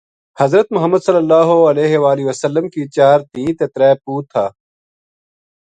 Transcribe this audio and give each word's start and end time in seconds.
حضرت 0.41 0.67
محمد 0.75 1.01
ﷺ 1.07 2.69
کی 2.75 2.87
چار 2.95 3.17
تہیں 3.31 3.53
تے 3.57 3.65
ترے 3.73 3.91
پوت 4.03 4.25
تھا۔ 4.31 4.45